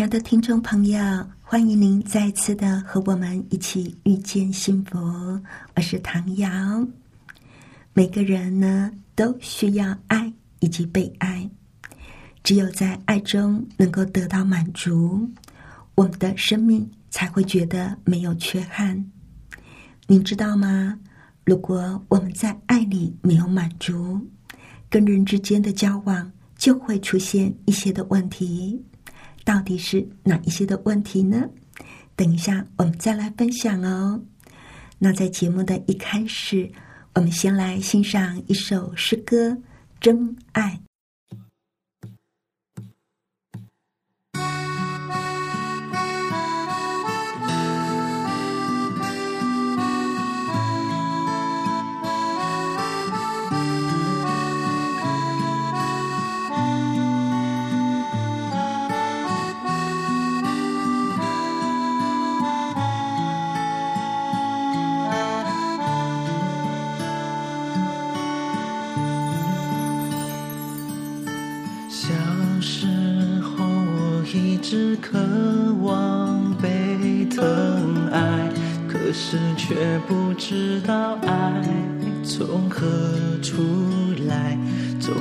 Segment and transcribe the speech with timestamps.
[0.00, 0.98] 亲爱的听众朋友，
[1.42, 4.98] 欢迎您再次的和我们一起遇见幸福。
[5.76, 6.48] 我是唐瑶。
[7.92, 11.46] 每个人呢都需要爱以及被爱，
[12.42, 15.28] 只有在爱中能够得到满足，
[15.96, 19.04] 我们的生命才会觉得没有缺憾。
[20.06, 20.98] 您知道吗？
[21.44, 24.18] 如果我们在爱里没有满足，
[24.88, 28.82] 跟人之间的交往就会出现一些的问题。
[29.44, 31.48] 到底是哪一些的问题呢？
[32.16, 34.20] 等一下我们再来分享哦。
[34.98, 36.70] 那在节目的一开始，
[37.14, 39.50] 我们先来欣赏一首诗歌
[40.00, 40.80] 《真爱》。
[72.02, 72.08] 小
[72.62, 72.86] 时
[73.42, 75.18] 候，我一直渴
[75.82, 78.48] 望被疼爱，
[78.88, 81.62] 可是却不知道爱
[82.24, 82.86] 从何
[83.42, 83.62] 处
[84.26, 84.56] 来。
[84.98, 85.12] 总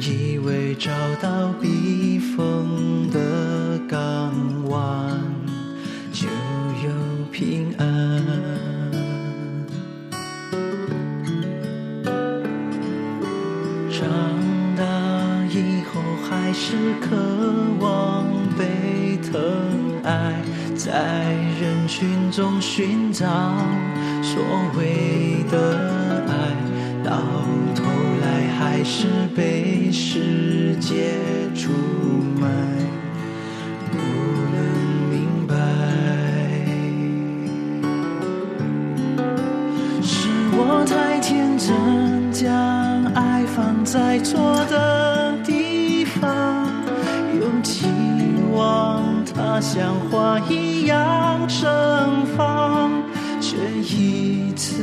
[0.00, 4.32] 以为找到避风的港
[4.68, 5.20] 湾
[6.12, 7.69] 就有平
[16.70, 17.16] 是渴
[17.80, 18.30] 望。
[18.56, 19.40] 被疼
[20.04, 20.34] 爱，
[20.76, 23.26] 在人群中寻找
[24.22, 24.42] 所
[24.76, 26.32] 谓的爱，
[27.02, 27.16] 到
[27.74, 27.82] 头
[28.20, 31.14] 来还是被世界
[31.54, 31.70] 出
[32.38, 32.46] 卖，
[33.90, 33.96] 不
[34.52, 34.56] 能
[35.08, 35.54] 明白，
[40.02, 42.46] 是我太天真，将
[43.14, 44.99] 爱放在错的，
[47.62, 47.86] 期。
[48.52, 52.90] 望它像花一样盛放，
[53.40, 54.82] 却一次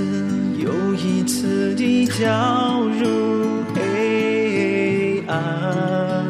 [0.57, 6.25] 又一次地掉入黑暗，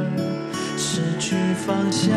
[0.75, 1.35] 失去
[1.65, 2.11] 方向。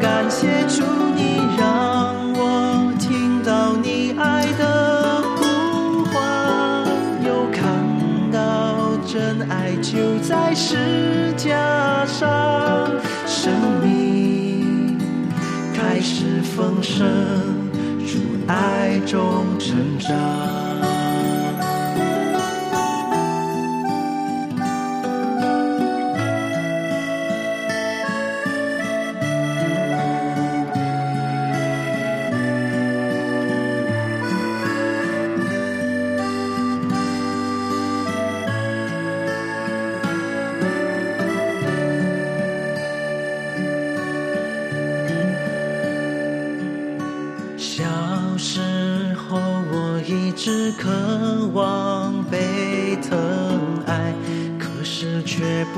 [0.00, 0.82] 感谢主，
[1.16, 6.86] 你让我听到你爱的呼唤，
[7.24, 7.64] 又看
[8.30, 12.28] 到真爱就在世加上。
[13.26, 14.98] 生命
[15.74, 17.06] 开始丰盛，
[18.00, 20.57] 如爱中成长。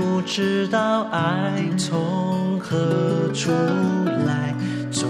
[0.00, 3.50] 不知道爱从何处
[4.26, 4.54] 来，
[4.90, 5.06] 总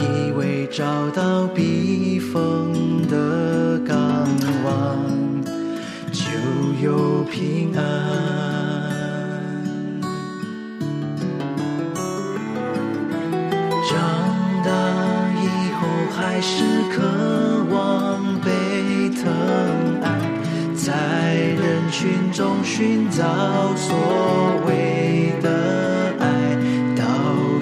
[0.00, 3.96] 以为找到避风的港
[4.64, 4.98] 湾
[6.10, 6.24] 就
[6.82, 7.82] 有平安。
[13.88, 13.94] 长
[14.64, 14.70] 大
[15.40, 15.86] 以后
[16.16, 17.02] 还是渴
[21.98, 23.24] 群中寻找
[23.74, 23.96] 所
[24.66, 26.28] 谓的爱，
[26.94, 27.02] 到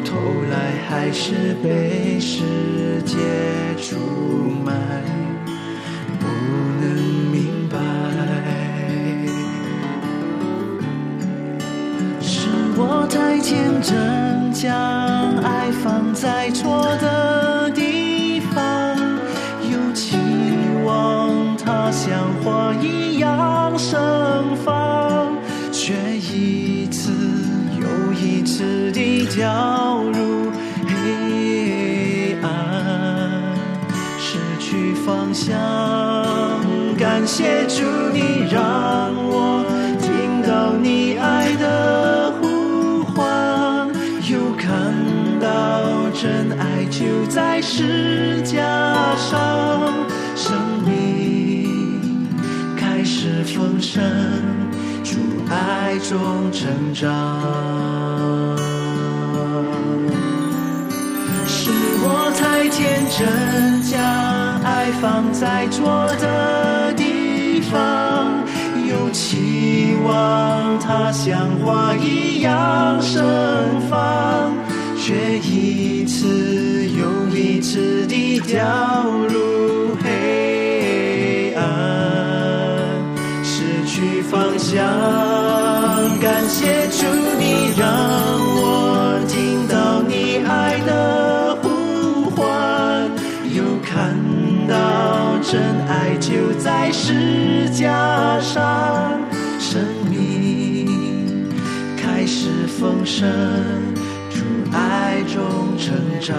[0.04, 0.16] 头
[0.50, 1.12] 来还。
[1.12, 2.42] 是被世
[3.06, 3.14] 界
[3.80, 3.94] 出
[4.64, 4.72] 卖，
[6.18, 6.26] 不
[6.80, 6.90] 能
[7.30, 7.78] 明白，
[12.20, 15.03] 是我太天真，假
[29.44, 30.50] 掉入
[30.86, 32.48] 黑暗，
[34.18, 35.54] 失去方向。
[36.96, 39.62] 感谢主，你让我
[40.00, 43.86] 听到你爱的呼唤，
[44.30, 44.66] 又看
[45.38, 48.62] 到真爱就在世架
[49.16, 49.92] 上，
[50.34, 50.56] 生
[50.86, 52.26] 命
[52.78, 54.02] 开始丰盛。
[55.04, 55.18] 主
[55.50, 57.12] 爱中成长，
[62.54, 64.00] 我太天真，将
[64.62, 68.44] 爱放在错的地方，
[68.88, 73.24] 又期望它像花一样盛
[73.90, 74.54] 放，
[74.96, 78.62] 却一次又一次地掉
[79.28, 81.64] 入黑暗，
[83.42, 84.78] 失去方向。
[86.22, 87.04] 感谢主，
[87.36, 87.84] 你让
[88.53, 88.53] 我
[95.54, 99.20] 真爱就在世加上，
[99.60, 99.80] 生
[100.10, 101.48] 命
[101.96, 103.24] 开始丰盛，
[104.30, 104.40] 主
[104.72, 106.34] 爱中成长。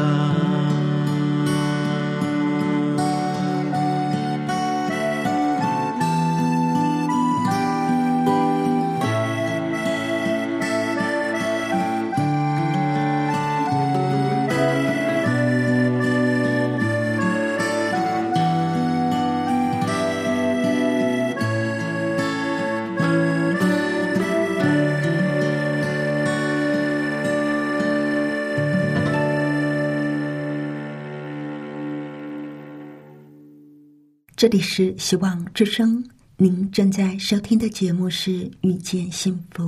[34.46, 36.08] 这里是希望之声，
[36.38, 38.30] 您正在收听的节目是
[38.62, 39.64] 《遇见幸福》，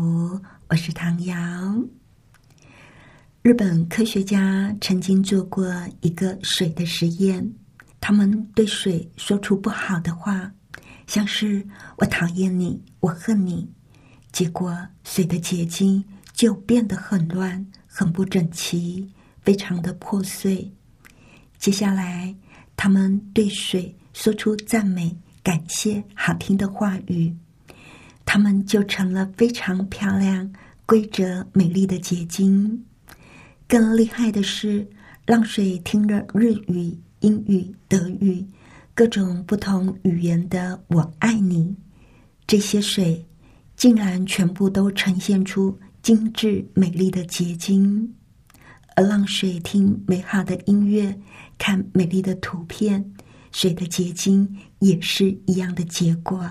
[0.69, 1.35] 我是唐瑶。
[3.41, 5.67] 日本科学家曾经做过
[6.01, 7.51] 一个水的实验，
[7.99, 10.51] 他们对水说出不好的话，
[11.07, 11.65] 像是
[11.97, 13.67] “我讨厌你”“我恨你”，
[14.31, 20.71] 结果水的结晶就变得很乱、很不整齐，非常的破碎。
[21.57, 22.35] 接下来，
[22.75, 23.91] 他们对水。
[24.19, 27.31] 说出赞美、感谢、好听的话语，
[28.25, 30.51] 他们就成了非常漂亮、
[30.87, 32.83] 规则美丽的结晶。
[33.67, 34.87] 更厉害的是，
[35.23, 38.43] 让水听了日语、英语、德语
[38.95, 41.75] 各种不同语言的“我爱你”，
[42.47, 43.23] 这些水
[43.75, 48.11] 竟然全部都呈现出精致美丽的结晶。
[48.95, 51.15] 而让水听美好的音乐、
[51.59, 53.13] 看美丽的图片。
[53.57, 56.47] 水的结晶也是一样的结果，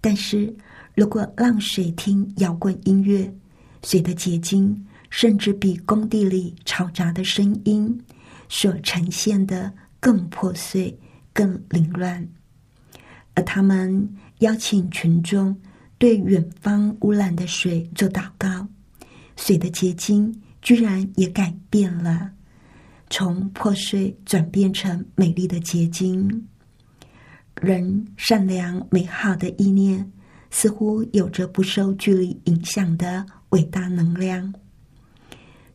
[0.00, 0.54] 但是
[0.94, 3.34] 如果让水听摇滚音乐，
[3.82, 8.00] 水的结晶甚至比工地里嘈杂的声音
[8.48, 10.96] 所呈现的更破碎、
[11.32, 12.28] 更凌乱。
[13.34, 14.08] 而他们
[14.38, 15.60] 邀请群众
[15.98, 18.68] 对远方污染的水做祷告，
[19.34, 22.35] 水的结晶居然也改变了。
[23.08, 26.46] 从破碎转变成美丽的结晶，
[27.60, 30.10] 人善良美好的意念
[30.50, 34.52] 似乎有着不受距离影响的伟大能量。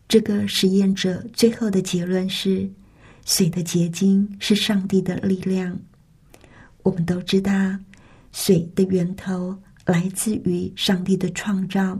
[0.07, 2.69] 这个实验者最后的结论是：
[3.25, 5.79] 水的结晶是上帝的力量。
[6.83, 7.53] 我们都知道，
[8.33, 11.97] 水的源头来自于上帝的创造，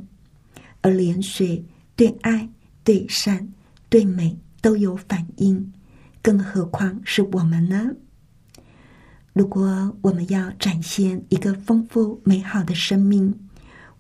[0.81, 1.63] 而连水
[1.95, 2.49] 对爱、
[2.83, 3.47] 对善、
[3.87, 4.37] 对美。
[4.61, 5.73] 都有反应，
[6.21, 7.95] 更何况是我们呢？
[9.33, 13.33] 如果我们要展现一个丰富美好的生命，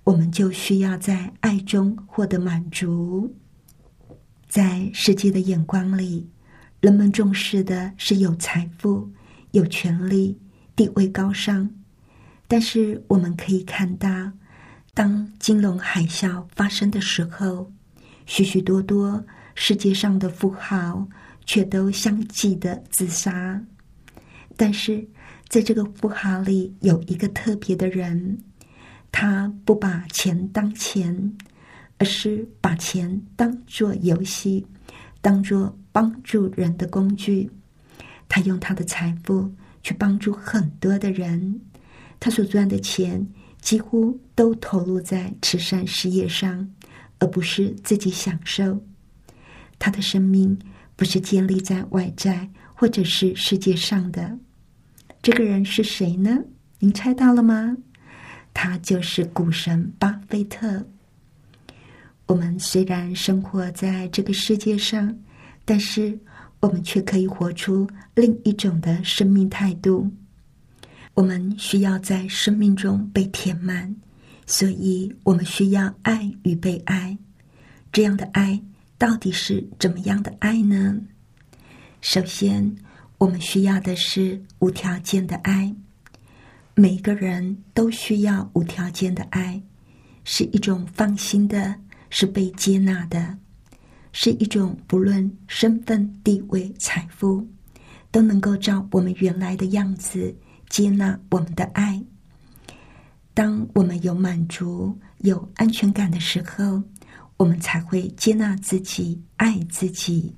[0.03, 3.35] 我们就需要在爱中获得满足。
[4.47, 6.29] 在世界的眼光里，
[6.79, 9.09] 人们重视的是有财富、
[9.51, 10.37] 有权利、
[10.75, 11.69] 地位高尚。
[12.47, 14.33] 但是我们可以看到，
[14.93, 17.71] 当金融海啸发生的时候，
[18.27, 19.25] 许许多多。
[19.55, 21.07] 世界上的富豪
[21.45, 23.61] 却都相继的自杀，
[24.55, 25.07] 但是
[25.47, 28.37] 在这个富豪里有一个特别的人，
[29.11, 31.35] 他不把钱当钱，
[31.97, 34.65] 而是把钱当做游戏，
[35.19, 37.51] 当做帮助人的工具。
[38.29, 39.53] 他用他的财富
[39.83, 41.59] 去帮助很多的人，
[42.19, 43.27] 他所赚的钱
[43.59, 46.71] 几乎都投入在慈善事业上，
[47.19, 48.81] 而不是自己享受。
[49.81, 50.55] 他的生命
[50.95, 54.37] 不是建立在外在或者是世界上的。
[55.23, 56.37] 这个人是谁呢？
[56.77, 57.75] 您猜到了吗？
[58.53, 60.85] 他就是股神巴菲特。
[62.27, 65.17] 我们虽然生活在这个世界上，
[65.65, 66.17] 但是
[66.59, 70.07] 我们却可以活出另一种的生命态度。
[71.15, 73.95] 我们需要在生命中被填满，
[74.45, 77.17] 所以我们需要爱与被爱。
[77.91, 78.61] 这样的爱
[79.01, 80.95] 到底是怎么样的爱呢？
[82.01, 82.75] 首先，
[83.17, 85.75] 我们需要的是无条件的爱。
[86.75, 89.59] 每个人都需要无条件的爱，
[90.23, 91.73] 是一种放心的，
[92.11, 93.35] 是被接纳的，
[94.11, 97.43] 是一种不论身份、地位、财富，
[98.11, 100.35] 都能够照我们原来的样子
[100.69, 101.99] 接纳我们的爱。
[103.33, 106.83] 当我们有满足、有安全感的时候，
[107.41, 110.35] 我们才会接纳自己、爱自己。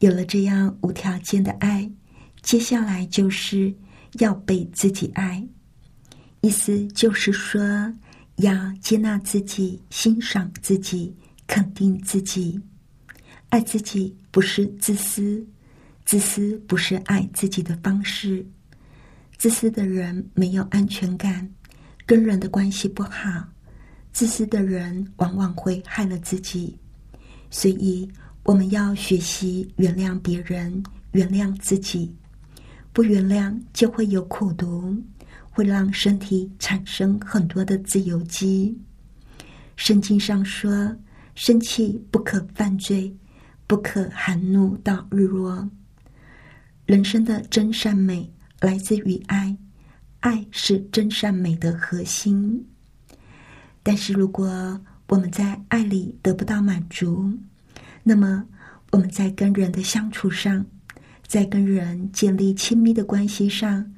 [0.00, 1.90] 有了这样无条件的爱，
[2.42, 3.74] 接下来就是。
[4.20, 5.46] 要被自己爱，
[6.40, 7.60] 意思就是说，
[8.36, 11.14] 要接纳自己、欣赏自己、
[11.46, 12.58] 肯定自己。
[13.50, 15.46] 爱自己不是自私，
[16.06, 18.44] 自私不是爱自己的方式。
[19.36, 21.46] 自私的人没有安全感，
[22.06, 23.46] 跟人的关系不好。
[24.12, 26.76] 自私的人往往会害了自己。
[27.50, 28.08] 所以，
[28.42, 32.14] 我们要学习原谅别人，原谅自己。
[32.92, 34.96] 不原谅就会有苦毒，
[35.50, 38.76] 会让身体产生很多的自由基。
[39.76, 40.96] 圣经上说
[41.36, 43.14] ：“生气不可犯罪，
[43.66, 45.70] 不可含怒到日落。”
[46.84, 48.28] 人生的真善美
[48.60, 49.56] 来自于爱，
[50.20, 52.66] 爱是真善美的核心。
[53.88, 57.32] 但是如果我们在爱里得不到满足，
[58.02, 58.44] 那么
[58.92, 60.62] 我们在跟人的相处上。
[61.26, 63.90] 在跟人建立亲密的关系上，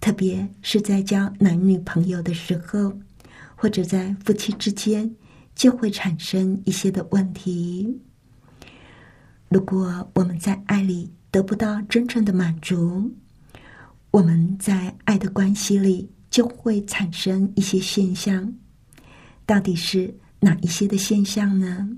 [0.00, 2.98] 特别是在交男女朋友的时候，
[3.54, 5.14] 或者在夫妻之间，
[5.54, 8.00] 就会产生一些的问题。
[9.50, 13.12] 如果我们在爱里得不到真正的满足，
[14.10, 18.50] 我们在爱的关系里就会产生一些现象。
[19.46, 21.88] 到底是哪一些的现象呢？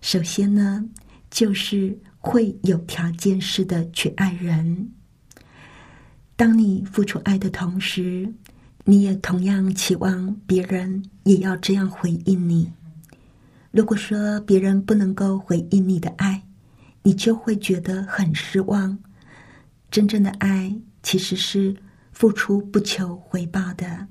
[0.00, 0.84] 首先呢，
[1.30, 1.98] 就是。
[2.24, 4.88] 会有条件式的去爱人。
[6.36, 8.32] 当你付出爱的同时，
[8.84, 12.70] 你也同样期望别人也要这样回应你。
[13.72, 16.40] 如果说别人不能够回应你的爱，
[17.02, 18.96] 你就会觉得很失望。
[19.90, 20.72] 真正的爱
[21.02, 21.74] 其实是
[22.12, 24.06] 付出不求回报的。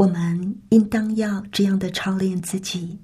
[0.00, 2.98] 我们应当要这样的操练自己，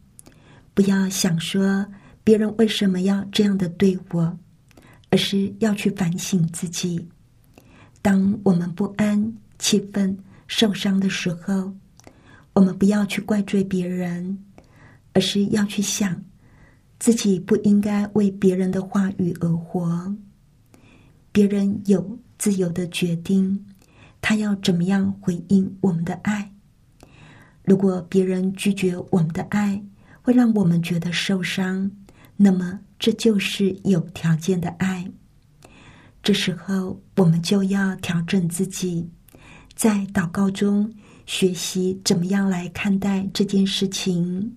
[0.73, 1.87] 不要想说。
[2.25, 4.39] 别人为什么要这样的对我？
[5.11, 7.07] 而是要去反省自己。
[8.01, 10.17] 当我们不安、气愤、
[10.49, 11.71] 受伤的时候，
[12.55, 14.43] 我们不要去怪罪别人，
[15.13, 16.25] 而是要去想
[16.99, 20.17] 自己不应该为别人的话语而活。
[21.31, 23.67] 别人有自由的决定，
[24.23, 26.51] 他要怎么样回应我们的爱？
[27.67, 29.83] 如果别人拒绝我们的爱，
[30.23, 31.91] 会让我们觉得受伤。
[32.37, 35.11] 那么，这就是有条件的爱。
[36.23, 39.11] 这时候，我们就要调整自己，
[39.75, 40.95] 在祷告中
[41.27, 44.55] 学习怎么样来看待这件事情，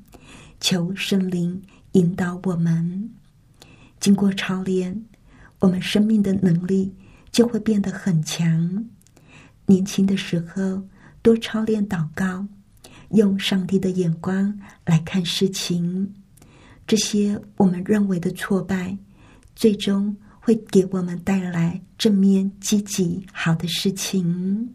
[0.59, 1.59] 求圣灵
[1.93, 3.09] 引导我们。
[3.99, 5.03] 经过操练，
[5.57, 6.93] 我们生命的能力
[7.31, 8.85] 就会变得很强。
[9.65, 10.83] 年轻的时候，
[11.23, 12.47] 多操练祷告，
[13.11, 16.13] 用上帝的眼光来看事情。
[16.87, 18.97] 这些我们认为的挫败，
[19.55, 24.73] 最终会给我们带来正面、积极、好的事情。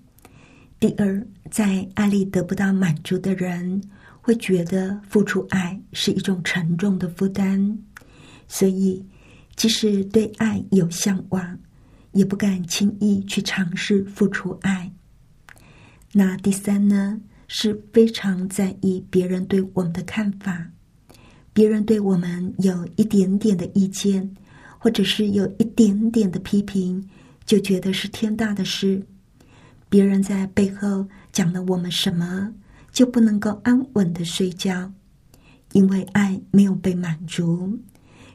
[0.78, 3.82] 第二，在爱里得不到满足的人，
[4.20, 7.76] 会觉得付出爱是一种沉重的负担，
[8.46, 9.04] 所以
[9.56, 11.58] 即使对爱有向往，
[12.12, 14.92] 也不敢轻易去尝试付出爱。
[16.12, 20.70] 那第三呢，是非常在意别人对我们的看法。
[21.52, 24.34] 别人对我们有一点点的意见，
[24.78, 27.08] 或者是有一点点的批评，
[27.44, 29.00] 就觉得是天大的事。
[29.88, 32.52] 别人在背后讲了我们什么，
[32.90, 34.92] 就不能够安稳的睡觉，
[35.72, 37.78] 因为爱没有被满足，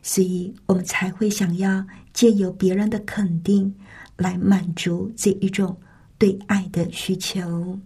[0.02, 3.76] 所以我们才会想要借由别人的肯定
[4.16, 5.78] 来满足这一种
[6.18, 7.78] 对爱的需求。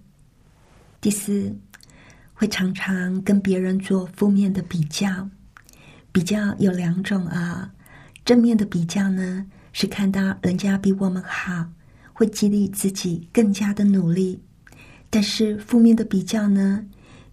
[1.04, 1.54] 第四。
[2.34, 5.30] 会常常跟别人做负面的比较，
[6.14, 7.70] 比较有两种啊。
[8.24, 11.68] 正面的比较呢，是看到人家比我们好，
[12.14, 14.40] 会激励自己更加的努力；
[15.10, 16.84] 但是负面的比较呢，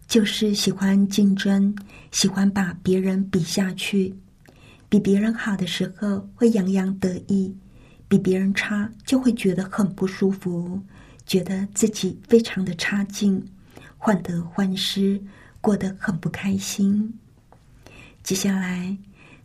[0.08, 1.74] 就是喜欢竞争，
[2.10, 4.14] 喜欢把别人比下去。
[4.88, 7.56] 比别人好的时候会洋洋得意，
[8.08, 10.80] 比别人差就会觉得很不舒服，
[11.24, 13.42] 觉得自己非常的差劲，
[14.02, 15.20] 患得患失，
[15.60, 17.12] 过得很不开心。
[18.22, 18.96] 接下来，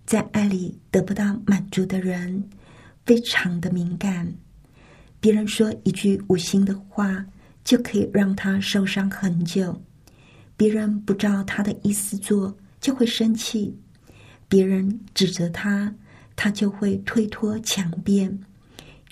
[0.06, 2.50] 在爱里得不到满足的人，
[3.06, 4.34] 非常的敏感，
[5.20, 7.26] 别人说一句无心的话，
[7.66, 9.82] 就可以让他受伤很久。
[10.56, 13.74] 别人不照他的意思做，就会生气；
[14.48, 15.94] 别人指责他，
[16.34, 18.40] 他就会推脱强辩，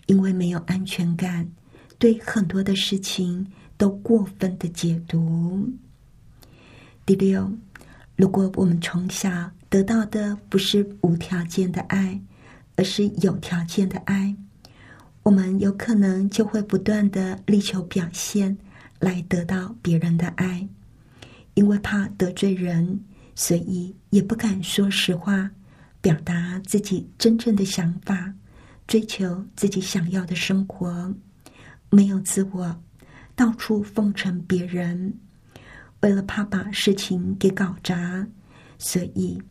[0.05, 1.51] 因为没有安全感，
[1.99, 3.45] 对很多的事情
[3.83, 5.69] 都过分的解读。
[7.05, 7.51] 第六，
[8.15, 12.17] 如果我们从小得到的不是无条件的爱，
[12.77, 14.33] 而是有条件的爱，
[15.23, 18.57] 我们有可能就会不断的力求表现，
[18.99, 20.65] 来得到别人的爱。
[21.55, 23.01] 因为怕得罪人，
[23.35, 25.51] 所以也不敢说实话，
[25.99, 28.33] 表达自己真正的想法，
[28.87, 31.13] 追求自己想要的生活，
[31.89, 32.81] 没有自我，
[33.35, 35.13] 到处奉承别人。
[36.01, 38.27] 为了怕把事情给搞砸，
[38.77, 39.41] 所以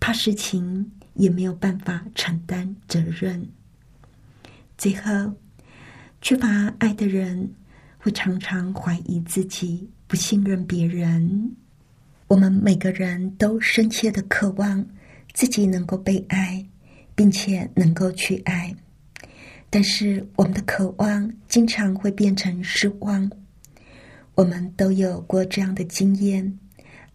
[0.00, 3.48] 怕事情也没有办法承担责任。
[4.76, 5.34] 最后，
[6.20, 6.48] 缺乏
[6.78, 7.52] 爱的人
[7.98, 9.88] 会常常怀疑自己。
[10.08, 11.56] 不信任别人，
[12.26, 14.86] 我们每个人都深切的渴望
[15.32, 16.68] 自己能够被爱，
[17.14, 18.76] 并且能够去爱。
[19.74, 23.30] 但是我们的渴望经常会变成失望。
[24.34, 26.58] 我们都有过这样的经验：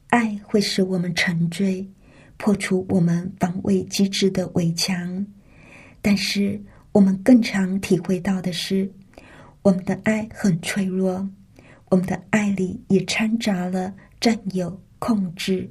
[0.08, 1.88] 爱会使我们沉醉，
[2.36, 5.24] 破除我们防卫机制的围墙。
[6.02, 6.60] 但是
[6.94, 8.92] 我们更常体会到的是，
[9.62, 11.30] 我们的爱很脆弱。
[11.90, 15.70] 我们的爱里也掺杂了占有、控制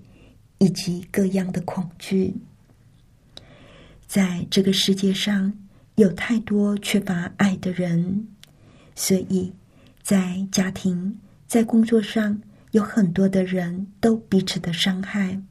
[0.58, 2.32] 以及各样的恐惧。
[4.06, 5.52] 在这个世界上，
[5.96, 8.28] 有太多缺乏爱的人，
[8.94, 9.52] 所以
[10.02, 15.42] 在家庭、在工作上，有很多的人都彼此的伤害。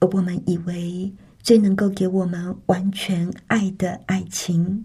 [0.00, 4.84] 而我们以为最能够给我们完全爱的爱情，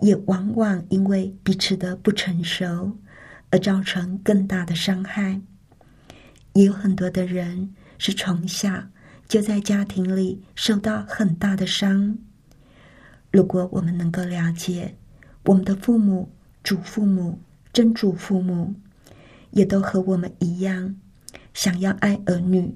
[0.00, 2.98] 也往往因为彼此的不成熟。
[3.52, 5.40] 而造成更大的伤害，
[6.52, 8.84] 也有很多的人是从小
[9.26, 12.16] 就在家庭里受到很大的伤。
[13.30, 14.94] 如果我们能够了解，
[15.44, 16.28] 我们的父母、
[16.64, 17.38] 祖父母、
[17.72, 18.74] 曾祖父母，
[19.50, 20.96] 也都和我们一样，
[21.54, 22.74] 想要爱儿女，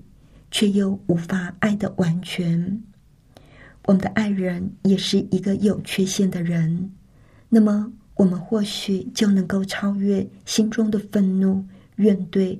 [0.50, 2.82] 却又无法爱的完全。
[3.86, 6.92] 我们的爱人也是一个有缺陷的人，
[7.48, 7.92] 那么。
[8.16, 12.56] 我们或许就能够超越心中的愤怒、怨怼，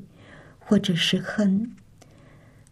[0.59, 1.71] 或者是恨，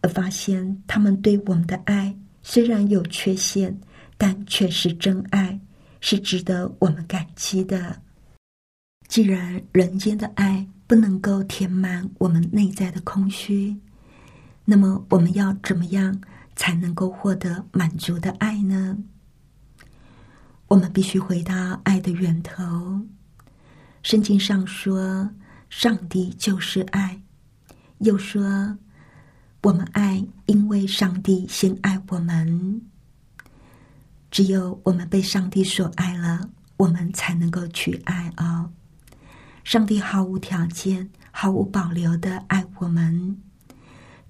[0.01, 3.81] 而发现他们对我们的爱虽然有缺陷，
[4.23, 5.59] 但却是真爱，
[6.01, 8.01] 是值得我们感激的。
[9.09, 13.77] 既然人间的爱不能够填满我们内在的空虚，
[14.65, 16.17] 那么我们要怎么样
[16.55, 18.97] 才能够获得满足的爱呢？
[20.69, 23.01] 我们必须回到爱的源头。
[24.05, 25.29] 圣经上说
[25.69, 27.21] ：“上帝就是爱。”
[27.99, 28.79] 又说
[29.65, 32.81] ：“我们爱，因为上帝先爱我们。”
[34.33, 38.73] 只有我们被上帝所爱了，我们才能够去爱哦。
[39.63, 43.37] 上帝毫无条件、毫无保留的爱我们。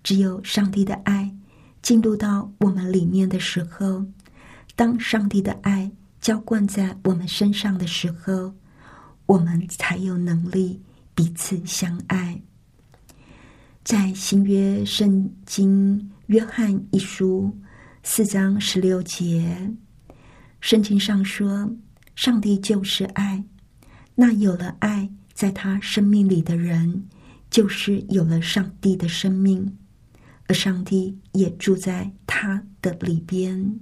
[0.02, 1.34] 只有上帝的爱
[1.80, 4.04] 进入到我们里面的时候，
[4.76, 5.90] 当上帝的爱。
[6.20, 8.54] 浇灌在我们身上的时候，
[9.26, 10.80] 我们才有能力
[11.16, 12.40] 彼此相爱。
[13.82, 17.58] 在新约圣经约翰一书
[18.04, 19.68] 四章十六节，
[20.62, 21.68] 圣经上说
[22.14, 23.44] ：“上帝就是爱，
[24.14, 27.04] 那有了爱在他生命里的人，
[27.50, 29.76] 就是有了上帝的生命，
[30.46, 33.80] 而上帝也住在他的里边。”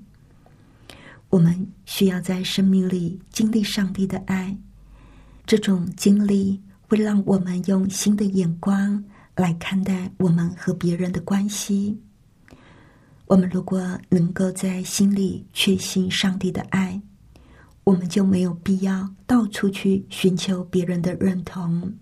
[1.29, 4.57] 我们需要在生命里经历上帝的爱，
[5.45, 9.05] 这种经历会让我们用新的眼光
[9.37, 12.01] 来看待我们和别人的关系。
[13.31, 17.01] 我们如果能够在心里确信上帝的爱，
[17.85, 21.95] 我们就没有必要到处去寻求别人的认同。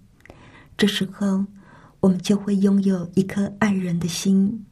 [0.75, 1.45] 这时候，
[2.01, 4.65] 我们就会拥有一颗爱人的心，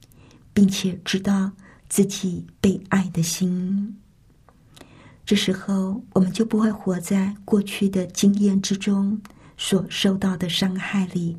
[0.54, 1.52] 并且知道
[1.90, 3.94] 自己被爱的心。
[5.26, 9.20] 这时候，我们就不会活在过去的经验之中
[9.58, 11.36] 所受到的伤害里。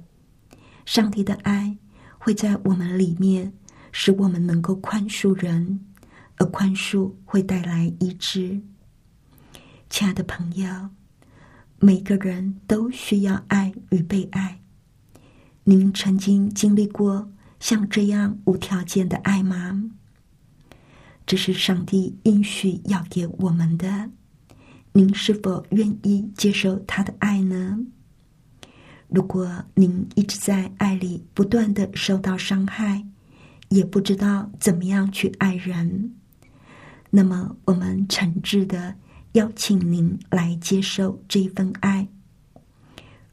[0.85, 1.75] 上帝的爱
[2.19, 3.51] 会在我们里面，
[3.99, 5.79] 使我们能够宽恕人，
[6.35, 8.61] 而宽恕会带来医治。
[9.89, 10.91] 亲爱的朋友，
[11.79, 14.59] 每个人都需要爱与被爱。
[15.63, 19.89] 您曾经经历过像这样无条件的爱吗？
[21.25, 24.11] 这是上帝应许要给我们的。
[24.91, 27.79] 您是否愿意接受他的爱呢？
[29.07, 33.03] 如果您一直在爱里不断的受到伤害，
[33.69, 36.13] 也不知道怎么样去爱人，
[37.09, 38.95] 那么我们诚挚的
[39.33, 42.07] 邀请您来接受这一份爱。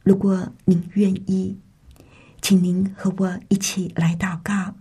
[0.02, 1.58] 如果您愿意。
[2.44, 4.74] 请您和我一起来祷告。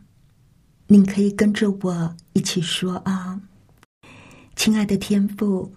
[0.88, 3.40] 您可以跟着我一起说啊，
[4.54, 5.74] 亲爱的天父，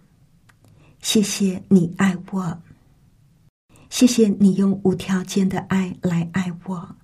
[1.01, 2.61] 谢谢你爱我，
[3.89, 6.97] 谢谢你用无条件的爱来爱我。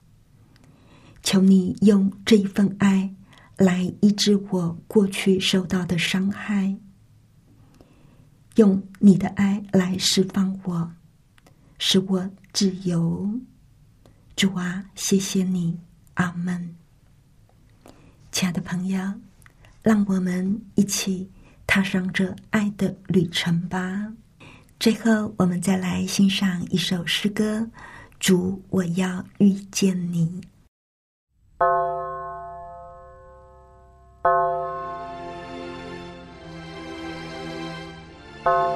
[1.22, 3.14] 求你用这一份爱
[3.56, 6.76] 来医治我过去受到的伤害，
[8.56, 10.92] 用你的爱来释放我，
[11.78, 13.40] 使我自由。
[14.34, 15.78] 主啊，谢谢你，
[16.14, 16.74] 阿门。
[18.32, 19.00] 亲爱的朋友，
[19.82, 21.30] 让我们一起
[21.66, 24.12] 踏上这爱的旅程吧。
[24.80, 27.60] 最后，我们再来欣赏一首诗歌：
[28.18, 30.26] 《主，我要遇见你》。
[38.44, 38.72] 来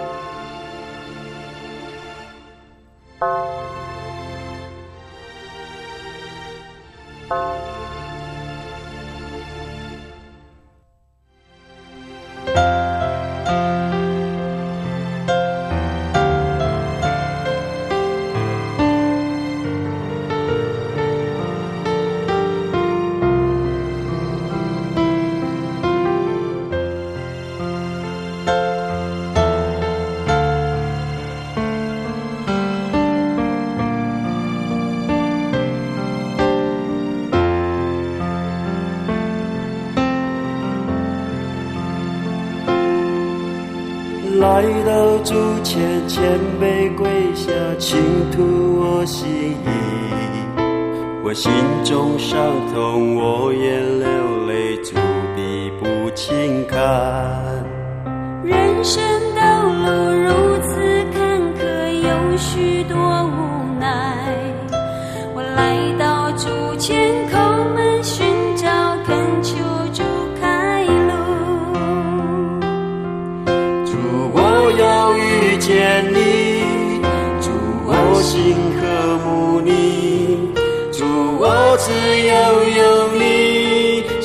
[51.37, 51.53] 心
[51.85, 52.41] 中伤
[52.73, 54.95] 痛，我也流泪，主
[55.37, 56.81] 笔不轻看。
[58.43, 60.31] 人生道路如
[60.63, 61.61] 此坎坷，
[61.93, 62.76] 有许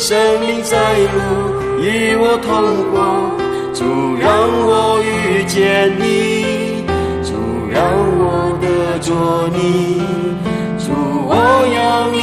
[0.02, 1.20] 生命在路
[1.80, 2.50] 与我同
[2.90, 2.98] 过。
[3.72, 3.86] 主，
[4.20, 4.28] 让
[4.66, 6.84] 我遇见你，
[7.24, 7.30] 主，
[7.70, 7.80] 让
[8.18, 8.66] 我得
[8.98, 10.02] 着你，
[10.84, 10.90] 主，
[11.30, 11.34] 我
[11.78, 12.21] 要你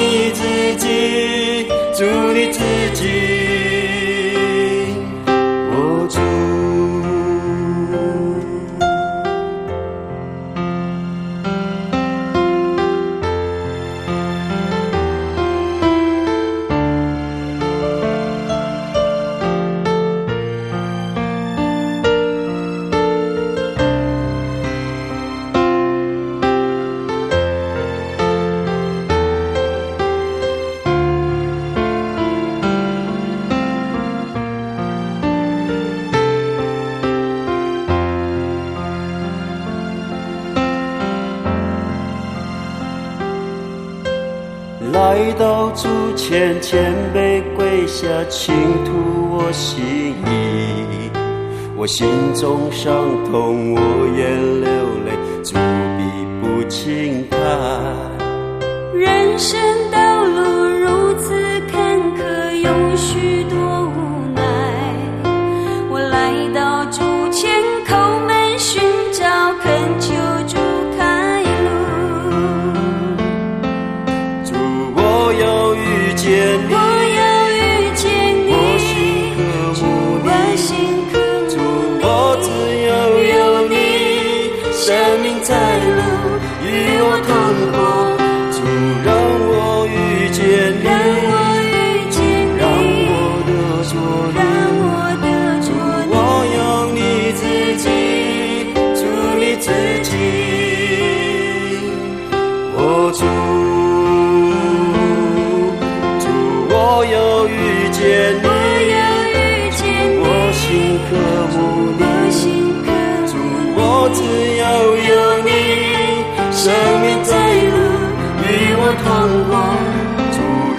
[51.99, 53.81] 心中伤痛，我
[54.17, 54.48] 眼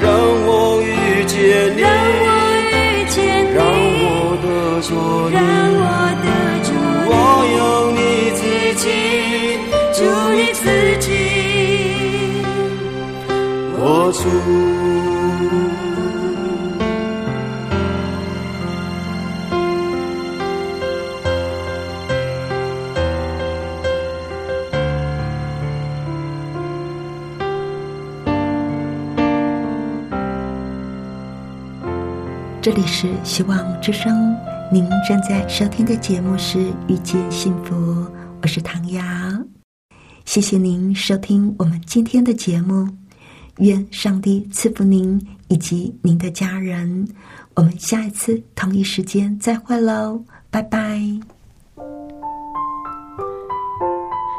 [0.02, 0.06] 让
[0.46, 0.50] 我
[0.82, 1.38] 遇见
[1.76, 1.88] 你，让
[2.26, 2.28] 我
[2.72, 2.74] 遇
[3.10, 3.18] 见
[3.54, 4.08] 让你，我
[4.44, 4.48] 得
[4.82, 4.90] 着
[5.30, 5.38] 让。
[5.76, 5.80] 我。
[7.12, 7.14] 我
[7.58, 7.60] 有
[7.92, 8.00] 你
[8.40, 8.42] 自
[8.76, 8.84] 己，
[9.94, 9.98] 主
[10.36, 10.64] 你自
[11.00, 11.08] 己，
[13.78, 13.82] 我
[14.14, 14.79] 主。
[32.80, 34.34] 里是希望之声，
[34.72, 37.76] 您正在收听的节目是《遇见幸福》，
[38.42, 39.04] 我是唐瑶。
[40.24, 42.88] 谢谢您收听我们今天的节目，
[43.58, 47.06] 愿上帝赐福您以及您的家人。
[47.56, 51.02] 我们下一次同一时间再会喽，拜拜。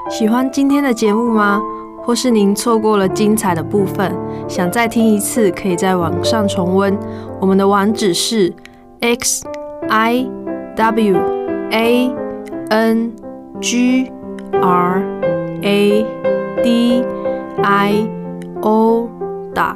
[0.08, 1.60] 喜欢今天的节目吗？
[2.02, 4.16] 或是您错过了精彩的部分，
[4.48, 6.98] 想再听一次，可以在网上重温。
[7.40, 8.52] 我们的网址是
[9.00, 9.42] x
[9.88, 10.28] i
[10.76, 11.16] w
[11.70, 12.12] a
[12.68, 13.12] n
[13.62, 14.12] g
[14.60, 15.02] r
[15.62, 16.06] a
[16.62, 17.02] d
[17.62, 18.08] i
[18.60, 19.08] o
[19.54, 19.74] 打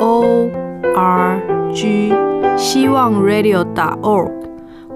[0.00, 0.48] o
[0.94, 1.40] r
[1.74, 2.14] g
[2.56, 4.30] 希望 radio 打 org，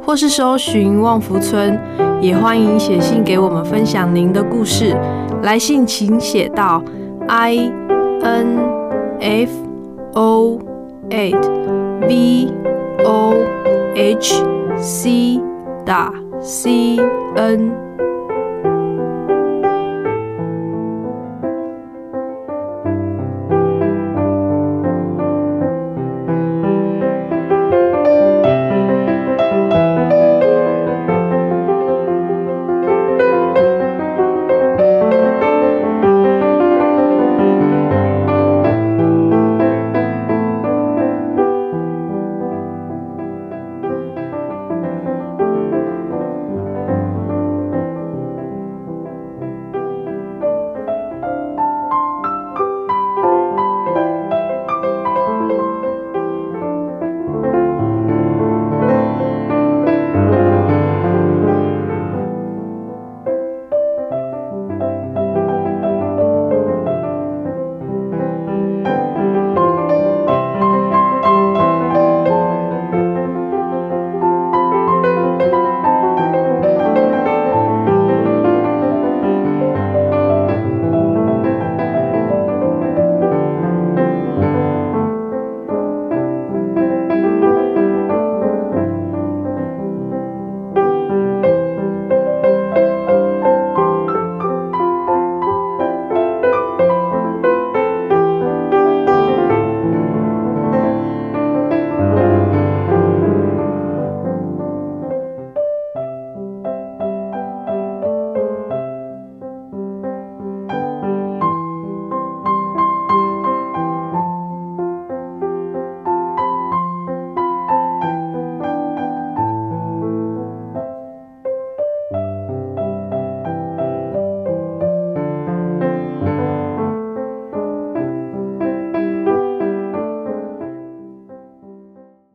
[0.00, 1.77] 或是搜寻旺福村，
[2.20, 4.96] 也欢迎写信给我们分享您的故事。
[5.42, 6.81] 来信请写到
[7.27, 7.72] i
[8.22, 8.59] n
[9.18, 9.50] f
[10.14, 10.61] o
[11.11, 11.73] a d
[12.09, 12.53] v
[13.05, 13.35] o
[13.95, 14.43] h
[14.79, 15.40] c
[15.85, 16.99] 打 c
[17.37, 17.84] n